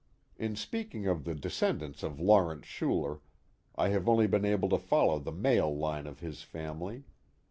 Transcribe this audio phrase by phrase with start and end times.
[0.39, 3.19] In speaking of the descendants of Lawrence Schuler,
[3.75, 7.03] I have only been able to follow the male h'ne of his family.